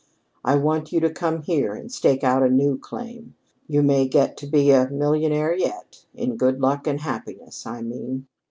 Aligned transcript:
I 0.43 0.55
want 0.55 0.91
you 0.91 0.99
to 1.01 1.11
come 1.13 1.43
here 1.43 1.75
and 1.75 1.91
stake 1.91 2.23
out 2.23 2.41
a 2.41 2.49
new 2.49 2.75
claim. 2.79 3.35
You 3.67 3.83
may 3.83 4.07
get 4.07 4.35
to 4.37 4.47
be 4.47 4.71
a 4.71 4.89
millionaire 4.89 5.55
yet 5.55 6.07
in 6.15 6.37
good 6.37 6.59
luck 6.59 6.87
and 6.87 7.01
happiness, 7.01 7.67
I 7.67 7.83
mean. 7.83 8.25